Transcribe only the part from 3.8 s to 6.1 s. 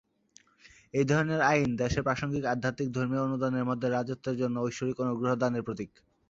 রাজত্বের জন্য ঐশ্বরিক অনুগ্রহ দানের প্রতীক।